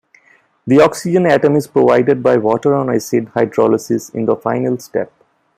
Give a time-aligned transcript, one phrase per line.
[0.65, 5.11] The oxygen atom is provided by water on acid hydrolysis in the final step.